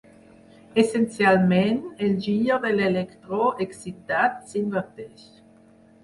[0.83, 1.75] Essencialment,
[2.07, 5.27] el gir de l'electró excitat s'inverteix.